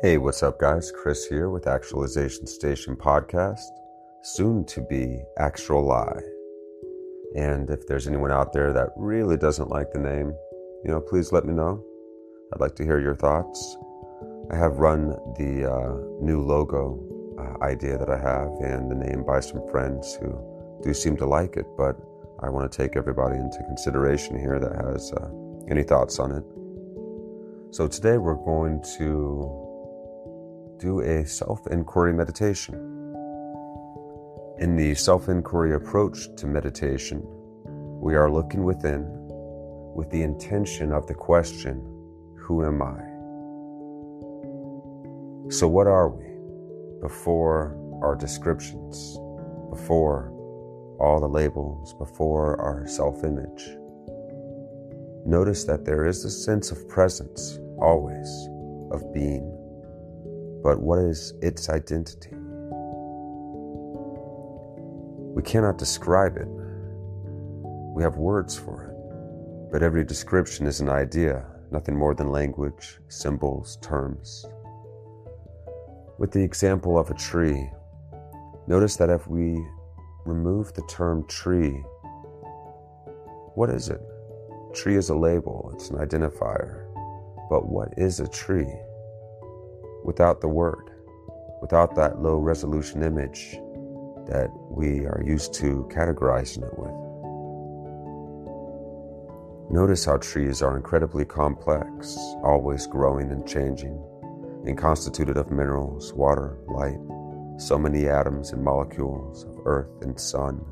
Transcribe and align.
Hey, 0.00 0.16
what's 0.16 0.44
up, 0.44 0.60
guys? 0.60 0.92
Chris 0.92 1.26
here 1.26 1.50
with 1.50 1.66
Actualization 1.66 2.46
Station 2.46 2.94
Podcast, 2.94 3.66
soon 4.22 4.64
to 4.66 4.80
be 4.80 5.20
Actualize. 5.38 6.22
And 7.34 7.68
if 7.68 7.84
there's 7.88 8.06
anyone 8.06 8.30
out 8.30 8.52
there 8.52 8.72
that 8.72 8.90
really 8.96 9.36
doesn't 9.36 9.70
like 9.70 9.90
the 9.90 9.98
name, 9.98 10.32
you 10.84 10.92
know, 10.92 11.00
please 11.00 11.32
let 11.32 11.44
me 11.44 11.52
know. 11.52 11.84
I'd 12.52 12.60
like 12.60 12.76
to 12.76 12.84
hear 12.84 13.00
your 13.00 13.16
thoughts. 13.16 13.76
I 14.52 14.56
have 14.56 14.78
run 14.78 15.08
the 15.36 15.68
uh, 15.68 16.22
new 16.24 16.42
logo 16.42 17.02
uh, 17.36 17.64
idea 17.64 17.98
that 17.98 18.08
I 18.08 18.18
have 18.18 18.52
and 18.60 18.88
the 18.88 18.94
name 18.94 19.24
by 19.24 19.40
some 19.40 19.68
friends 19.68 20.14
who 20.14 20.80
do 20.80 20.94
seem 20.94 21.16
to 21.16 21.26
like 21.26 21.56
it, 21.56 21.66
but 21.76 21.96
I 22.38 22.50
want 22.50 22.70
to 22.70 22.78
take 22.78 22.94
everybody 22.94 23.34
into 23.34 23.64
consideration 23.64 24.38
here 24.38 24.60
that 24.60 24.76
has 24.76 25.12
uh, 25.12 25.28
any 25.68 25.82
thoughts 25.82 26.20
on 26.20 26.30
it. 26.30 26.44
So 27.74 27.88
today 27.88 28.16
we're 28.16 28.34
going 28.34 28.80
to 28.96 29.67
do 30.78 31.00
a 31.00 31.26
self 31.26 31.66
inquiry 31.68 32.12
meditation. 32.12 32.74
In 34.58 34.76
the 34.76 34.94
self 34.94 35.28
inquiry 35.28 35.74
approach 35.74 36.34
to 36.36 36.46
meditation, 36.46 37.22
we 38.00 38.14
are 38.14 38.30
looking 38.30 38.64
within 38.64 39.04
with 39.94 40.10
the 40.10 40.22
intention 40.22 40.92
of 40.92 41.06
the 41.06 41.14
question, 41.14 41.76
Who 42.36 42.64
am 42.64 42.82
I? 42.82 43.08
So, 45.50 45.66
what 45.66 45.86
are 45.86 46.08
we 46.08 46.26
before 47.00 47.76
our 48.02 48.14
descriptions, 48.14 49.18
before 49.70 50.32
all 51.00 51.20
the 51.20 51.28
labels, 51.28 51.94
before 51.94 52.60
our 52.60 52.86
self 52.86 53.24
image? 53.24 53.70
Notice 55.26 55.64
that 55.64 55.84
there 55.84 56.06
is 56.06 56.24
a 56.24 56.30
sense 56.30 56.70
of 56.70 56.88
presence 56.88 57.58
always, 57.80 58.28
of 58.92 59.12
being 59.12 59.57
but 60.68 60.82
what 60.82 60.98
is 60.98 61.32
its 61.40 61.70
identity? 61.70 62.36
We 65.34 65.42
cannot 65.42 65.78
describe 65.78 66.36
it. 66.36 66.46
We 67.96 68.02
have 68.02 68.16
words 68.16 68.54
for 68.54 68.84
it. 68.84 69.72
But 69.72 69.82
every 69.82 70.04
description 70.04 70.66
is 70.66 70.80
an 70.80 70.90
idea, 70.90 71.46
nothing 71.70 71.96
more 71.96 72.14
than 72.14 72.30
language, 72.30 72.98
symbols, 73.08 73.78
terms. 73.80 74.44
With 76.18 76.32
the 76.32 76.42
example 76.42 76.98
of 76.98 77.10
a 77.10 77.14
tree, 77.14 77.70
notice 78.66 78.96
that 78.96 79.08
if 79.08 79.26
we 79.26 79.64
remove 80.26 80.74
the 80.74 80.82
term 80.82 81.26
tree, 81.28 81.82
what 83.54 83.70
is 83.70 83.88
it? 83.88 84.02
Tree 84.74 84.96
is 84.96 85.08
a 85.08 85.16
label, 85.16 85.70
it's 85.72 85.88
an 85.88 85.96
identifier. 85.96 86.84
But 87.48 87.66
what 87.70 87.94
is 87.96 88.20
a 88.20 88.28
tree? 88.28 88.70
Without 90.08 90.40
the 90.40 90.48
word, 90.48 90.90
without 91.60 91.94
that 91.94 92.22
low 92.22 92.38
resolution 92.38 93.02
image 93.02 93.58
that 94.26 94.48
we 94.70 95.04
are 95.04 95.22
used 95.22 95.52
to 95.52 95.86
categorizing 95.92 96.62
it 96.66 96.78
with. 96.78 96.96
Notice 99.70 100.06
how 100.06 100.16
trees 100.16 100.62
are 100.62 100.78
incredibly 100.78 101.26
complex, 101.26 102.16
always 102.42 102.86
growing 102.86 103.30
and 103.30 103.46
changing, 103.46 104.02
and 104.64 104.78
constituted 104.78 105.36
of 105.36 105.50
minerals, 105.50 106.14
water, 106.14 106.56
light, 106.68 106.98
so 107.58 107.76
many 107.78 108.08
atoms 108.08 108.52
and 108.52 108.64
molecules 108.64 109.44
of 109.44 109.60
earth 109.66 110.00
and 110.00 110.18
sun. 110.18 110.64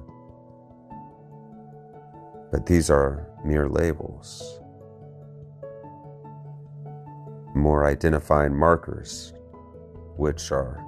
But 2.50 2.64
these 2.64 2.88
are 2.88 3.28
mere 3.44 3.68
labels, 3.68 4.60
more 7.56 7.86
identifying 7.86 8.54
markers, 8.54 9.32
which 10.16 10.52
are 10.52 10.84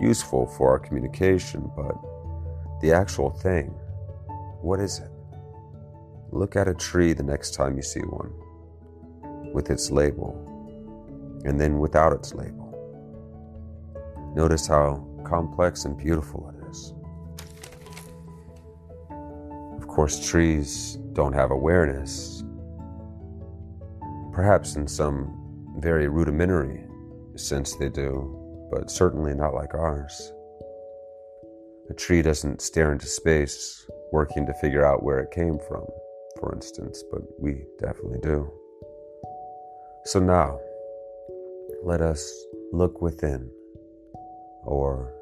useful 0.00 0.46
for 0.46 0.70
our 0.70 0.78
communication, 0.78 1.70
but 1.76 1.94
the 2.80 2.92
actual 2.92 3.30
thing, 3.30 3.68
what 4.62 4.80
is 4.80 4.98
it? 4.98 5.10
Look 6.32 6.56
at 6.56 6.68
a 6.68 6.74
tree 6.74 7.12
the 7.12 7.22
next 7.22 7.54
time 7.54 7.76
you 7.76 7.82
see 7.82 8.00
one 8.00 8.32
with 9.52 9.70
its 9.70 9.90
label 9.90 10.42
and 11.44 11.60
then 11.60 11.78
without 11.78 12.12
its 12.12 12.34
label. 12.34 12.64
Notice 14.34 14.66
how 14.66 15.06
complex 15.24 15.84
and 15.84 15.96
beautiful 15.96 16.50
it 16.50 16.70
is. 16.70 16.92
Of 19.80 19.86
course, 19.88 20.28
trees 20.28 20.98
don't 21.12 21.32
have 21.32 21.50
awareness. 21.50 22.42
Perhaps 24.32 24.76
in 24.76 24.86
some 24.86 25.45
very 25.80 26.08
rudimentary 26.08 26.84
sense 27.36 27.76
they 27.76 27.88
do, 27.88 28.68
but 28.70 28.90
certainly 28.90 29.34
not 29.34 29.54
like 29.54 29.74
ours. 29.74 30.32
A 31.90 31.94
tree 31.94 32.22
doesn't 32.22 32.60
stare 32.60 32.92
into 32.92 33.06
space 33.06 33.86
working 34.12 34.46
to 34.46 34.54
figure 34.54 34.84
out 34.84 35.02
where 35.02 35.20
it 35.20 35.30
came 35.30 35.58
from, 35.68 35.84
for 36.40 36.54
instance, 36.54 37.04
but 37.10 37.20
we 37.38 37.64
definitely 37.80 38.18
do. 38.22 38.50
So 40.04 40.18
now, 40.20 40.58
let 41.84 42.00
us 42.00 42.32
look 42.72 43.00
within, 43.02 43.50
or 44.64 45.12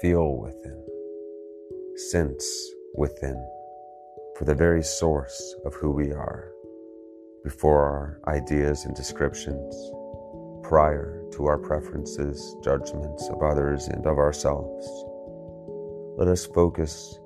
feel 0.00 0.36
within, 0.36 0.84
sense 2.10 2.44
within, 2.94 3.36
for 4.36 4.44
the 4.44 4.54
very 4.54 4.82
source 4.82 5.54
of 5.64 5.74
who 5.74 5.90
we 5.90 6.10
are 6.10 6.51
before 7.44 7.82
our 7.82 8.34
ideas 8.34 8.84
and 8.84 8.94
descriptions, 8.94 9.74
prior 10.62 11.24
to 11.32 11.46
our 11.46 11.58
preferences, 11.58 12.56
judgments 12.62 13.28
of 13.28 13.42
others 13.42 13.88
and 13.88 14.06
of 14.06 14.18
ourselves. 14.18 14.86
Let 16.16 16.28
us 16.28 16.46
focus 16.46 17.18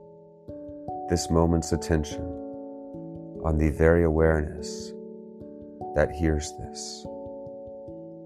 this 1.11 1.31
moment's 1.31 1.73
attention 1.73 2.25
on 3.45 3.59
the 3.59 3.71
very 3.71 4.05
awareness 4.05 4.93
that 5.95 6.11
hears 6.11 6.53
this, 6.59 7.05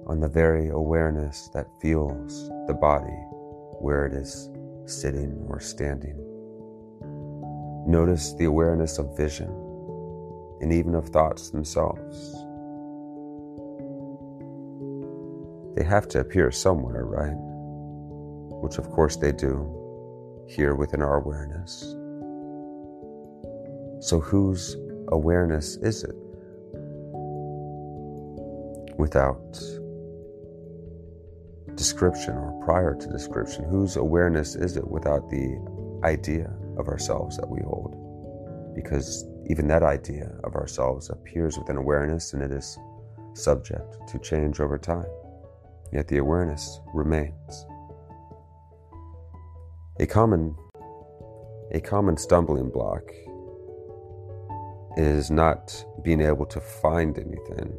on 0.07 0.21
the 0.21 0.29
very 0.29 0.69
awareness 0.69 1.49
that 1.55 1.67
feels 1.83 2.49
the 2.67 2.75
body 2.75 3.19
where 3.81 4.07
it 4.07 4.15
is 4.15 4.49
sitting 4.87 5.45
or 5.49 5.61
standing. 5.61 6.17
Notice 7.87 8.35
the 8.35 8.45
awareness 8.45 8.99
of 8.99 9.17
vision 9.17 9.51
and 10.61 10.73
even 10.73 10.95
of 10.95 11.09
thoughts 11.09 11.51
themselves. 11.51 12.33
They 15.77 15.85
have 15.85 16.09
to 16.09 16.21
appear 16.21 16.51
somewhere, 16.51 17.05
right? 17.05 17.37
Which, 18.63 18.79
of 18.79 18.91
course, 18.91 19.17
they 19.17 19.33
do 19.33 20.45
here 20.47 20.75
within 20.75 21.01
our 21.01 21.17
awareness. 21.17 21.83
So, 24.01 24.21
whose 24.21 24.77
awareness 25.09 25.77
is 25.77 26.05
it? 26.05 26.15
Without 28.99 29.59
description 31.77 32.35
or 32.35 32.63
prior 32.65 32.95
to 32.95 33.09
description, 33.09 33.65
whose 33.65 33.97
awareness 33.97 34.55
is 34.55 34.77
it 34.77 34.87
without 34.87 35.31
the 35.31 35.57
idea 36.05 36.53
of 36.77 36.89
ourselves 36.89 37.37
that 37.37 37.49
we 37.49 37.61
hold? 37.61 37.95
Because 38.75 39.25
even 39.51 39.67
that 39.67 39.83
idea 39.83 40.31
of 40.45 40.55
ourselves 40.55 41.11
appears 41.11 41.59
within 41.59 41.77
awareness 41.77 42.35
and 42.35 42.43
it 42.43 42.53
is 42.53 42.79
subject 43.35 43.97
to 44.07 44.17
change 44.21 44.61
over 44.61 44.79
time. 44.79 45.11
Yet 45.93 46.07
the 46.07 46.19
awareness 46.19 46.79
remains. 46.95 47.67
A 49.99 50.07
common, 50.07 50.55
a 51.73 51.81
common 51.81 52.17
stumbling 52.17 52.71
block 52.71 53.03
is 54.97 55.33
not 55.33 55.85
being 56.05 56.21
able 56.21 56.47
to 56.47 56.61
find 56.61 57.19
anything 57.19 57.77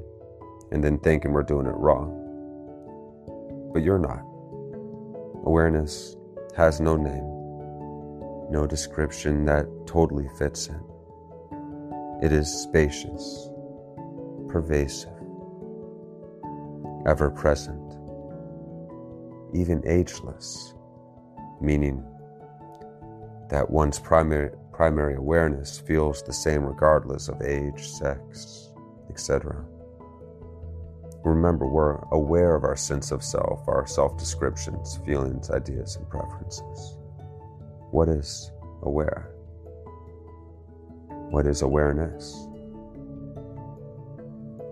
and 0.74 0.84
then 0.84 1.00
thinking 1.00 1.32
we're 1.32 1.42
doing 1.42 1.68
it 1.68 1.76
wrong. 1.76 2.12
But 3.74 3.82
you're 3.84 3.98
not. 3.98 4.24
Awareness 5.46 6.18
has 6.58 6.82
no 6.82 6.98
name, 6.98 7.24
no 8.52 8.68
description 8.68 9.46
that 9.46 9.68
totally 9.88 10.28
fits 10.38 10.68
it. 10.68 10.91
It 12.22 12.32
is 12.32 12.54
spacious, 12.54 13.50
pervasive, 14.48 15.10
ever 17.08 17.32
present, 17.32 17.98
even 19.56 19.82
ageless, 19.88 20.76
meaning 21.60 22.06
that 23.50 23.68
one's 23.68 23.98
primary, 23.98 24.52
primary 24.72 25.16
awareness 25.16 25.80
feels 25.80 26.22
the 26.22 26.32
same 26.32 26.64
regardless 26.64 27.28
of 27.28 27.42
age, 27.42 27.88
sex, 27.88 28.72
etc. 29.10 29.66
Remember, 31.24 31.68
we're 31.68 31.96
aware 32.12 32.56
of 32.56 32.64
our 32.64 32.76
sense 32.76 33.10
of 33.12 33.24
self, 33.24 33.68
our 33.68 33.88
self 33.88 34.16
descriptions, 34.20 35.00
feelings, 35.08 35.50
ideas, 35.50 35.96
and 35.96 36.08
preferences. 36.08 36.98
What 37.90 38.10
is 38.10 38.52
aware? 38.84 39.32
What 41.32 41.48
is 41.48 41.62
awareness? 41.62 42.34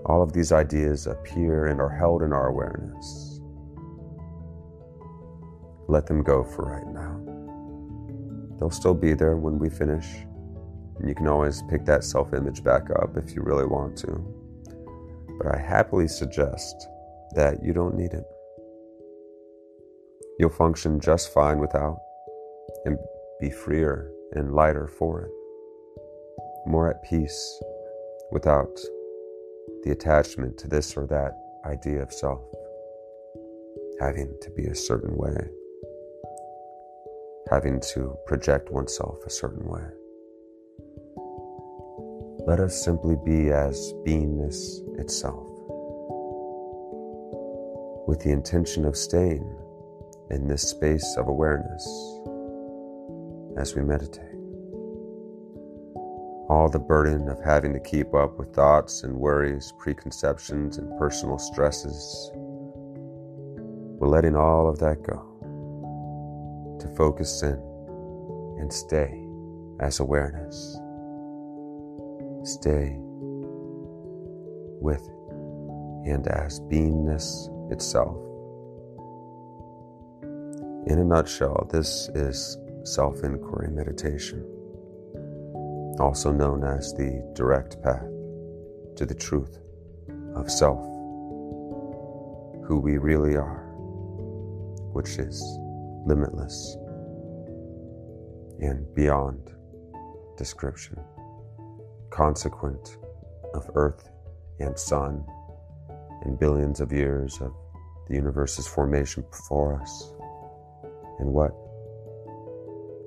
All 0.05 0.21
of 0.21 0.33
these 0.33 0.51
ideas 0.51 1.07
appear 1.07 1.67
and 1.67 1.79
are 1.79 1.89
held 1.89 2.21
in 2.21 2.33
our 2.33 2.49
awareness. 2.49 3.39
let 5.87 6.05
them 6.05 6.21
go 6.21 6.43
for 6.43 6.65
right 6.65 6.87
now. 6.93 7.15
They'll 8.59 8.69
still 8.69 8.93
be 8.93 9.13
there 9.13 9.37
when 9.37 9.57
we 9.57 9.69
finish. 9.69 10.05
And 10.99 11.07
you 11.07 11.15
can 11.15 11.27
always 11.27 11.63
pick 11.69 11.85
that 11.85 12.03
self 12.03 12.33
image 12.33 12.61
back 12.61 12.89
up 13.01 13.15
if 13.15 13.33
you 13.33 13.41
really 13.41 13.65
want 13.65 13.97
to. 13.99 14.11
But 15.37 15.55
I 15.55 15.57
happily 15.57 16.09
suggest 16.09 16.75
that 17.35 17.63
you 17.63 17.71
don't 17.71 17.95
need 17.95 18.13
it. 18.13 18.25
You'll 20.39 20.49
function 20.49 20.99
just 20.99 21.33
fine 21.33 21.59
without 21.59 21.99
and 22.83 22.97
be 23.39 23.49
freer 23.49 24.11
and 24.33 24.53
lighter 24.53 24.87
for 24.87 25.23
it. 25.23 25.31
More 26.65 26.89
at 26.89 27.03
peace 27.03 27.61
without 28.31 28.79
the 29.83 29.91
attachment 29.91 30.57
to 30.59 30.67
this 30.67 30.95
or 30.95 31.07
that 31.07 31.31
idea 31.65 32.01
of 32.01 32.13
self, 32.13 32.41
having 33.99 34.35
to 34.41 34.49
be 34.51 34.65
a 34.65 34.75
certain 34.75 35.15
way, 35.15 35.37
having 37.49 37.79
to 37.93 38.15
project 38.27 38.71
oneself 38.71 39.17
a 39.25 39.29
certain 39.29 39.67
way. 39.67 39.83
Let 42.45 42.59
us 42.59 42.83
simply 42.83 43.15
be 43.25 43.51
as 43.51 43.93
beingness 44.05 44.79
itself, 44.99 45.47
with 48.07 48.21
the 48.21 48.31
intention 48.31 48.85
of 48.85 48.95
staying 48.95 49.47
in 50.31 50.47
this 50.47 50.69
space 50.69 51.15
of 51.17 51.27
awareness 51.27 51.85
as 53.57 53.75
we 53.75 53.81
meditate. 53.81 54.28
All 56.49 56.67
the 56.67 56.79
burden 56.79 57.29
of 57.29 57.39
having 57.43 57.73
to 57.73 57.79
keep 57.79 58.15
up 58.15 58.39
with 58.39 58.55
thoughts 58.55 59.03
and 59.03 59.15
worries, 59.15 59.71
preconceptions, 59.77 60.79
and 60.79 60.97
personal 60.97 61.37
stresses, 61.37 62.31
we're 63.99 64.07
letting 64.07 64.35
all 64.35 64.67
of 64.67 64.79
that 64.79 65.03
go 65.03 65.25
to 66.79 66.87
focus 66.95 67.43
in 67.43 67.61
and 68.59 68.73
stay 68.73 69.27
as 69.79 69.99
awareness. 69.99 70.77
Stay 72.43 72.95
with 74.81 75.07
and 76.05 76.27
as 76.29 76.61
beingness 76.61 77.47
itself. 77.71 78.17
In 80.87 80.97
a 80.97 81.03
nutshell, 81.03 81.67
this 81.71 82.09
is 82.15 82.57
self 82.85 83.23
inquiry 83.23 83.69
meditation, 83.69 84.43
also 85.99 86.31
known 86.31 86.63
as 86.63 86.93
the 86.93 87.21
direct 87.35 87.81
path 87.83 88.07
to 88.95 89.05
the 89.05 89.13
truth 89.13 89.59
of 90.35 90.49
self, 90.49 90.79
who 92.65 92.79
we 92.81 92.97
really 92.97 93.35
are, 93.35 93.65
which 94.93 95.17
is 95.17 95.41
limitless 96.05 96.77
and 98.59 98.93
beyond 98.95 99.51
description, 100.37 100.97
consequent 102.09 102.97
of 103.53 103.69
earth 103.75 104.09
and 104.59 104.77
sun 104.77 105.25
and 106.23 106.39
billions 106.39 106.79
of 106.79 106.91
years 106.91 107.39
of 107.41 107.53
the 108.07 108.15
universe's 108.15 108.67
formation 108.67 109.23
before 109.31 109.81
us, 109.81 110.13
and 111.19 111.31
what 111.31 111.51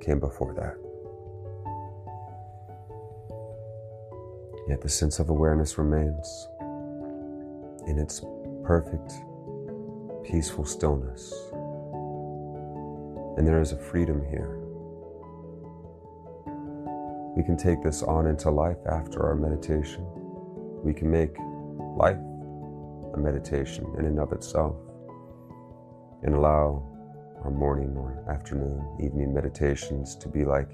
came 0.01 0.21
before 0.21 0.55
that. 0.55 0.92
Yet 4.69 4.81
the 4.81 4.89
sense 4.89 5.19
of 5.19 5.29
awareness 5.29 5.77
remains 5.77 6.49
in 7.87 7.99
its 7.99 8.23
perfect, 8.63 9.13
peaceful 10.25 10.65
stillness. 10.65 11.33
And 13.37 13.47
there 13.47 13.61
is 13.61 13.73
a 13.73 13.77
freedom 13.77 14.25
here. 14.31 14.59
We 17.37 17.43
can 17.43 17.57
take 17.57 17.83
this 17.83 18.03
on 18.03 18.27
into 18.27 18.51
life 18.51 18.77
after 18.87 19.23
our 19.25 19.35
meditation. 19.35 20.07
We 20.85 20.93
can 20.93 21.11
make 21.11 21.37
life 21.97 22.19
a 23.15 23.19
meditation 23.19 23.87
in 23.99 24.05
and 24.05 24.21
of 24.21 24.33
itself 24.33 24.77
and 26.23 26.35
allow 26.35 26.89
our 27.43 27.51
morning 27.51 27.97
or 27.97 28.25
afternoon, 28.31 28.99
evening 29.03 29.35
meditations 29.35 30.15
to 30.17 30.29
be 30.29 30.45
like 30.45 30.69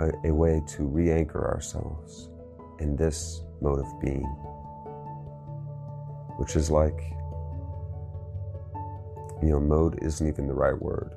a, 0.00 0.10
a, 0.24 0.34
way 0.34 0.62
to 0.68 0.84
re 0.84 1.10
anchor 1.10 1.46
ourselves 1.46 2.30
in 2.78 2.96
this 2.96 3.42
mode 3.60 3.78
of 3.78 4.00
being, 4.00 4.26
which 6.38 6.56
is 6.56 6.70
like, 6.70 7.00
you 9.42 9.50
know, 9.50 9.60
mode 9.60 9.98
isn't 10.02 10.26
even 10.26 10.46
the 10.46 10.54
right 10.54 10.80
word 10.80 11.12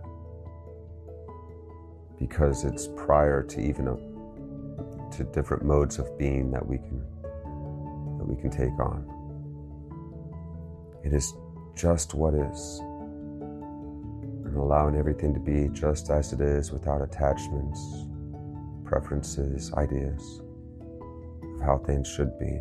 because 2.19 2.65
it's 2.65 2.88
prior 2.95 3.44
to 3.44 3.62
even 3.62 3.88
a, 3.88 3.95
to 5.15 5.24
different 5.33 5.63
modes 5.63 6.00
of 6.00 6.18
being 6.18 6.51
that 6.51 6.65
we 6.65 6.77
can 6.77 7.01
that 8.18 8.25
we 8.25 8.35
can 8.35 8.50
take 8.50 8.77
on. 8.80 9.06
It 11.03 11.13
is 11.13 11.33
just 11.75 12.13
what 12.13 12.33
is 12.33 12.81
and 14.50 14.57
allowing 14.57 14.95
everything 14.95 15.33
to 15.33 15.39
be 15.39 15.69
just 15.71 16.09
as 16.09 16.33
it 16.33 16.42
is 16.42 16.71
without 16.71 17.01
attachments, 17.01 18.07
preferences, 18.89 19.71
ideas 19.75 20.41
of 21.44 21.62
how 21.62 21.77
things 21.86 22.07
should 22.07 22.38
be. 22.39 22.59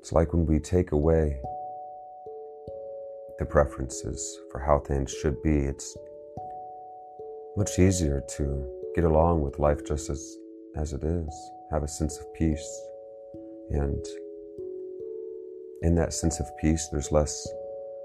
It's 0.00 0.10
like 0.10 0.32
when 0.34 0.44
we 0.44 0.58
take 0.58 0.90
away 0.90 1.40
the 3.38 3.44
preferences 3.46 4.40
for 4.50 4.58
how 4.58 4.80
things 4.80 5.12
should 5.12 5.40
be, 5.42 5.56
it's 5.56 5.96
much 7.56 7.78
easier 7.78 8.20
to 8.36 8.68
get 8.96 9.04
along 9.04 9.42
with 9.42 9.60
life 9.60 9.86
just 9.86 10.10
as, 10.10 10.36
as 10.76 10.92
it 10.92 11.04
is, 11.04 11.50
have 11.70 11.84
a 11.84 11.88
sense 11.88 12.18
of 12.18 12.34
peace. 12.34 12.80
And 13.70 14.04
in 15.82 15.94
that 15.94 16.12
sense 16.12 16.40
of 16.40 16.46
peace, 16.60 16.88
there's 16.90 17.12
less 17.12 17.46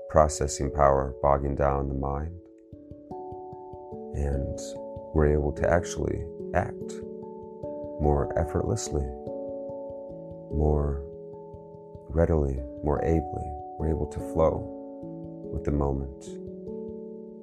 processing 0.10 0.70
power 0.70 1.16
bogging 1.24 1.56
down 1.56 1.88
the 1.90 1.96
mind. 1.96 2.40
And 4.14 4.60
we're 5.14 5.32
able 5.32 5.52
to 5.54 5.70
actually 5.70 6.26
act 6.54 6.94
more 8.02 8.32
effortlessly, 8.38 9.06
more 10.52 11.04
readily, 12.10 12.60
more 12.84 13.04
ably. 13.04 13.52
We're 13.78 13.90
able 13.90 14.08
to 14.08 14.20
flow 14.34 14.64
with 15.52 15.64
the 15.64 15.72
moment. 15.72 16.26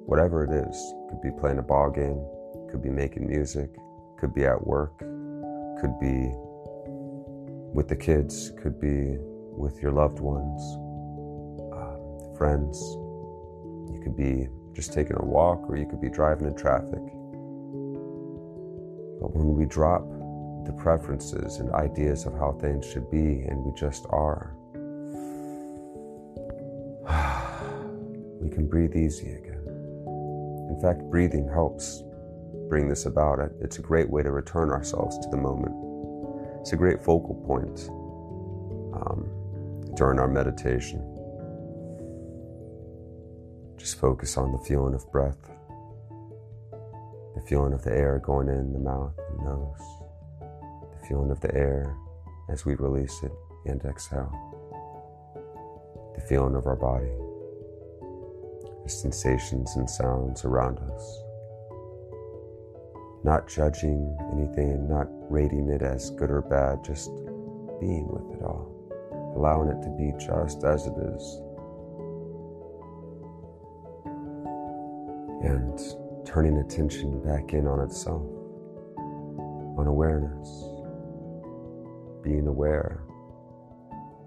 Whatever 0.05 0.43
it 0.45 0.51
is, 0.51 0.93
could 1.09 1.21
be 1.21 1.31
playing 1.39 1.57
a 1.57 1.63
ball 1.63 1.89
game, 1.89 2.23
could 2.69 2.81
be 2.81 2.89
making 2.89 3.27
music, 3.27 3.69
could 4.17 4.33
be 4.33 4.45
at 4.45 4.65
work, 4.65 4.97
could 5.79 5.99
be 5.99 6.31
with 7.73 7.87
the 7.87 7.95
kids, 7.95 8.51
could 8.61 8.79
be 8.79 9.17
with 9.19 9.81
your 9.81 9.91
loved 9.91 10.19
ones 10.19 10.61
um, 11.73 12.35
friends. 12.37 12.79
You 13.91 13.99
could 14.03 14.15
be 14.15 14.47
just 14.77 14.93
taking 14.93 15.17
a 15.19 15.25
walk 15.25 15.67
or 15.67 15.75
you 15.75 15.87
could 15.87 15.99
be 15.99 16.07
driving 16.07 16.45
in 16.45 16.55
traffic. 16.55 17.01
But 19.19 19.35
when 19.35 19.55
we 19.55 19.65
drop 19.65 20.07
the 20.67 20.73
preferences 20.73 21.57
and 21.57 21.73
ideas 21.73 22.27
of 22.27 22.33
how 22.33 22.51
things 22.61 22.85
should 22.85 23.09
be 23.09 23.41
and 23.41 23.65
we 23.65 23.71
just 23.73 24.05
are, 24.11 24.53
we 28.39 28.51
can 28.51 28.67
breathe 28.67 28.95
easy 28.95 29.31
again. 29.31 29.65
In 30.69 30.79
fact, 30.79 31.01
breathing 31.09 31.49
helps 31.49 32.03
bring 32.69 32.87
this 32.87 33.07
about. 33.07 33.39
It's 33.59 33.79
a 33.79 33.81
great 33.81 34.07
way 34.07 34.21
to 34.21 34.29
return 34.29 34.69
ourselves 34.69 35.17
to 35.17 35.29
the 35.29 35.37
moment. 35.37 35.73
It's 36.61 36.73
a 36.73 36.77
great 36.77 37.03
focal 37.03 37.33
point 37.47 37.89
um, 38.93 39.27
during 39.95 40.19
our 40.19 40.27
meditation. 40.27 41.16
Just 43.77 43.99
focus 43.99 44.37
on 44.37 44.51
the 44.51 44.57
feeling 44.57 44.95
of 44.95 45.09
breath, 45.11 45.37
the 47.35 47.41
feeling 47.47 47.73
of 47.73 47.83
the 47.83 47.91
air 47.91 48.19
going 48.23 48.47
in 48.47 48.73
the 48.73 48.79
mouth 48.79 49.13
and 49.29 49.39
nose, 49.45 49.79
the 50.99 51.07
feeling 51.07 51.29
of 51.29 51.39
the 51.41 51.53
air 51.53 51.95
as 52.49 52.65
we 52.65 52.73
release 52.75 53.21
it 53.21 53.31
and 53.65 53.83
exhale, 53.85 54.31
the 56.15 56.21
feeling 56.21 56.55
of 56.55 56.65
our 56.65 56.75
body, 56.75 57.11
the 58.83 58.89
sensations 58.89 59.75
and 59.75 59.87
sounds 59.87 60.43
around 60.43 60.79
us. 60.79 61.21
Not 63.23 63.47
judging 63.47 64.17
anything, 64.33 64.89
not 64.89 65.07
rating 65.31 65.69
it 65.69 65.83
as 65.83 66.09
good 66.11 66.31
or 66.31 66.41
bad, 66.41 66.83
just 66.83 67.11
being 67.79 68.07
with 68.07 68.37
it 68.37 68.43
all, 68.43 68.73
allowing 69.35 69.69
it 69.69 69.83
to 69.83 69.89
be 69.89 70.13
just 70.17 70.63
as 70.63 70.87
it 70.87 70.95
is 70.97 71.41
and 75.47 75.79
turning 76.25 76.57
attention 76.57 77.21
back 77.23 77.53
in 77.53 77.67
on 77.67 77.79
itself, 77.79 78.27
on 79.77 79.87
awareness, 79.87 80.49
being 82.23 82.47
aware 82.47 83.03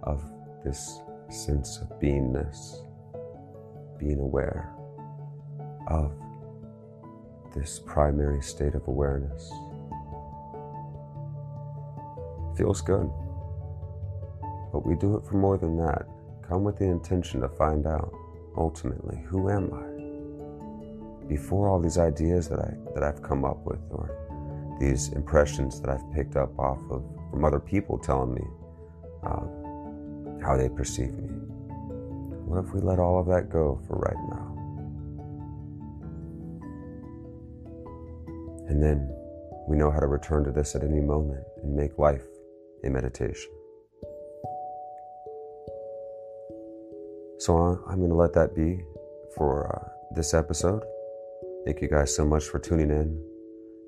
of 0.03 0.25
this 0.65 1.01
sense 1.29 1.79
of 1.79 1.89
beingness 2.01 2.87
being 4.01 4.19
aware 4.19 4.75
of 5.89 6.13
this 7.55 7.81
primary 7.81 8.41
state 8.41 8.75
of 8.75 8.89
awareness. 8.89 9.53
Feels 12.57 12.81
good. 12.81 13.11
But 14.73 14.87
we 14.87 14.95
do 14.95 15.17
it 15.17 15.25
for 15.25 15.35
more 15.35 15.59
than 15.59 15.77
that. 15.77 16.07
Come 16.49 16.65
with 16.65 16.79
the 16.79 16.87
intention 16.87 17.41
to 17.43 17.49
find 17.49 17.87
out, 17.87 18.13
ultimately, 18.57 19.23
who 19.29 19.51
am 19.51 19.73
I? 19.75 19.90
Before 21.31 21.69
all 21.69 21.81
these 21.81 21.97
ideas 21.97 22.49
that, 22.49 22.59
I, 22.59 22.75
that 22.95 23.05
I've 23.05 23.23
come 23.23 23.45
up 23.45 23.65
with, 23.65 23.79
or 23.93 24.77
these 24.81 25.11
impressions 25.13 25.81
that 25.81 25.89
I've 25.89 26.13
picked 26.13 26.35
up 26.35 26.59
off 26.59 26.81
of 26.91 27.05
from 27.31 27.45
other 27.45 27.61
people 27.61 27.99
telling 27.99 28.35
me 28.35 28.43
uh, 29.23 29.47
how 30.45 30.57
they 30.57 30.69
perceive 30.69 31.13
me. 31.13 31.29
What 32.47 32.65
if 32.65 32.75
we 32.75 32.81
let 32.81 32.99
all 32.99 33.21
of 33.21 33.29
that 33.29 33.49
go 33.49 33.81
for 33.87 33.97
right 33.97 34.17
now? 34.29 34.47
And 38.69 38.83
then 38.83 39.09
we 39.69 39.77
know 39.77 39.93
how 39.93 40.01
to 40.01 40.09
return 40.09 40.43
to 40.45 40.51
this 40.51 40.75
at 40.75 40.83
any 40.83 41.01
moment 41.01 41.45
and 41.63 41.77
make 41.77 41.97
life 41.97 42.25
a 42.85 42.91
meditation. 42.91 43.53
So 47.39 47.55
I'm 47.89 47.99
going 47.99 48.11
to 48.11 48.17
let 48.17 48.33
that 48.33 48.57
be 48.57 48.83
for 49.37 49.73
uh, 49.73 50.15
this 50.17 50.35
episode. 50.35 50.83
Thank 51.65 51.83
you 51.83 51.89
guys 51.89 52.15
so 52.15 52.25
much 52.25 52.45
for 52.45 52.59
tuning 52.59 52.91
in. 52.91 53.23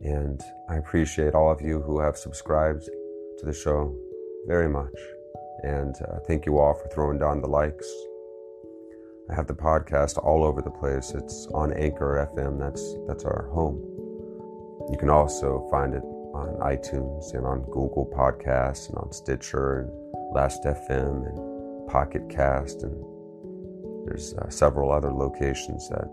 And 0.02 0.40
I 0.68 0.76
appreciate 0.76 1.34
all 1.34 1.50
of 1.50 1.62
you 1.62 1.80
who 1.80 2.00
have 2.00 2.16
subscribed 2.16 2.82
to 2.84 3.46
the 3.46 3.52
show 3.52 3.96
very 4.46 4.68
much. 4.68 4.94
And 5.62 5.94
uh, 6.08 6.18
thank 6.26 6.44
you 6.44 6.58
all 6.58 6.74
for 6.74 6.88
throwing 6.88 7.18
down 7.18 7.40
the 7.40 7.48
likes. 7.48 7.90
I 9.30 9.34
have 9.34 9.46
the 9.46 9.54
podcast 9.54 10.18
all 10.18 10.44
over 10.44 10.60
the 10.60 10.70
place. 10.70 11.12
It's 11.14 11.46
on 11.54 11.72
Anchor 11.72 12.28
FM. 12.36 12.58
That's 12.58 12.94
that's 13.06 13.24
our 13.24 13.48
home. 13.52 13.80
You 14.90 14.98
can 14.98 15.08
also 15.08 15.66
find 15.70 15.94
it 15.94 16.02
on 16.34 16.58
iTunes 16.60 17.32
and 17.34 17.46
on 17.46 17.62
Google 17.70 18.10
Podcasts 18.14 18.88
and 18.88 18.98
on 18.98 19.12
Stitcher 19.12 19.80
and 19.80 20.34
Last 20.34 20.64
FM 20.64 21.26
and 21.28 21.88
Pocket 21.88 22.28
Cast 22.28 22.82
and 22.82 23.04
there's 24.04 24.34
uh, 24.34 24.48
several 24.48 24.90
other 24.90 25.12
locations 25.12 25.88
that 25.88 26.08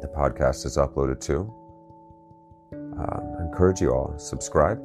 the 0.00 0.08
podcast 0.08 0.66
is 0.66 0.76
uploaded 0.76 1.20
to. 1.20 1.52
Uh, 2.98 3.20
I 3.38 3.42
encourage 3.42 3.80
you 3.80 3.90
all 3.90 4.18
subscribe 4.18 4.78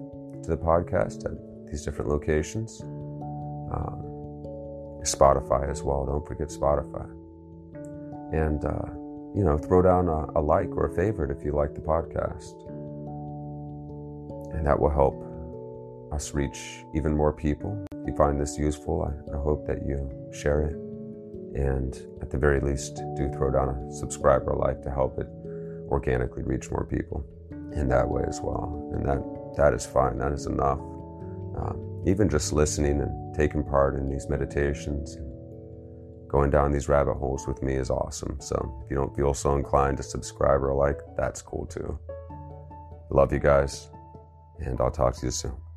to 0.43 0.49
the 0.49 0.57
podcast 0.57 1.25
at 1.25 1.31
these 1.69 1.83
different 1.83 2.09
locations. 2.09 2.81
Um, 2.81 4.09
Spotify 5.03 5.69
as 5.69 5.83
well. 5.83 6.05
Don't 6.05 6.25
forget 6.27 6.49
Spotify. 6.49 7.07
And, 8.33 8.63
uh, 8.63 8.89
you 9.35 9.43
know, 9.43 9.57
throw 9.57 9.81
down 9.81 10.07
a, 10.07 10.39
a, 10.39 10.41
like 10.41 10.69
or 10.69 10.91
a 10.91 10.95
favorite 10.95 11.35
if 11.35 11.43
you 11.43 11.51
like 11.51 11.73
the 11.73 11.81
podcast. 11.81 12.53
And 14.53 14.65
that 14.65 14.79
will 14.79 14.89
help 14.89 15.25
us 16.11 16.33
reach 16.33 16.83
even 16.95 17.15
more 17.15 17.33
people. 17.33 17.85
If 17.91 18.07
you 18.07 18.15
find 18.15 18.39
this 18.39 18.57
useful, 18.57 19.03
I, 19.03 19.35
I 19.35 19.41
hope 19.41 19.67
that 19.67 19.85
you 19.85 20.09
share 20.33 20.61
it. 20.63 20.88
And 21.55 21.95
at 22.21 22.29
the 22.29 22.37
very 22.37 22.59
least, 22.59 22.95
do 23.15 23.29
throw 23.31 23.51
down 23.51 23.69
a 23.69 23.93
subscribe 23.93 24.47
or 24.47 24.55
like 24.55 24.81
to 24.83 24.91
help 24.91 25.19
it 25.19 25.27
organically 25.89 26.43
reach 26.43 26.69
more 26.71 26.85
people 26.85 27.25
in 27.73 27.87
that 27.89 28.07
way 28.07 28.23
as 28.27 28.39
well. 28.41 28.91
And 28.93 29.05
that, 29.05 29.55
that 29.57 29.73
is 29.73 29.85
fine. 29.85 30.17
That 30.17 30.31
is 30.31 30.45
enough. 30.45 30.79
Um, 30.79 32.03
even 32.05 32.29
just 32.29 32.53
listening 32.53 33.01
and 33.01 33.35
taking 33.35 33.63
part 33.63 33.95
in 33.95 34.09
these 34.09 34.29
meditations 34.29 35.17
going 36.29 36.51
down 36.51 36.71
these 36.71 36.87
rabbit 36.87 37.15
holes 37.15 37.47
with 37.47 37.61
me 37.61 37.73
is 37.73 37.89
awesome. 37.89 38.37
So 38.39 38.81
if 38.85 38.91
you 38.91 38.95
don't 38.95 39.13
feel 39.15 39.33
so 39.33 39.55
inclined 39.55 39.97
to 39.97 40.03
subscribe 40.03 40.63
or 40.63 40.73
like, 40.73 40.99
that's 41.17 41.41
cool 41.41 41.65
too. 41.65 41.99
Love 43.09 43.33
you 43.33 43.39
guys, 43.39 43.89
and 44.59 44.79
I'll 44.79 44.91
talk 44.91 45.15
to 45.15 45.25
you 45.25 45.31
soon. 45.31 45.68